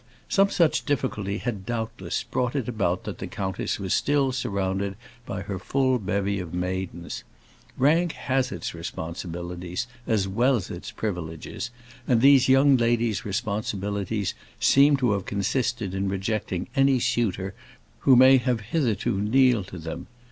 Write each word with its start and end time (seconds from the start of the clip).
Some 0.29 0.49
such 0.49 0.83
difficulty 0.83 1.37
had, 1.37 1.63
doubtless, 1.63 2.23
brought 2.23 2.55
it 2.55 2.67
about 2.67 3.03
that 3.03 3.19
the 3.19 3.27
countess 3.27 3.77
was 3.79 3.93
still 3.93 4.31
surrounded 4.31 4.95
by 5.27 5.43
her 5.43 5.59
full 5.59 5.99
bevy 5.99 6.39
of 6.39 6.55
maidens. 6.55 7.23
Rank 7.77 8.13
has 8.13 8.51
its 8.51 8.73
responsibilities 8.73 9.85
as 10.07 10.27
well 10.27 10.55
as 10.55 10.71
its 10.71 10.89
privileges, 10.89 11.69
and 12.07 12.19
these 12.19 12.49
young 12.49 12.77
ladies' 12.77 13.25
responsibilities 13.25 14.33
seemed 14.59 14.97
to 14.97 15.11
have 15.11 15.25
consisted 15.25 15.93
in 15.93 16.09
rejecting 16.09 16.67
any 16.75 16.99
suitor 16.99 17.53
who 17.99 18.15
may 18.15 18.37
have 18.37 18.61
hitherto 18.71 19.21
kneeled 19.21 19.67
to 19.67 19.77
them. 19.77 20.07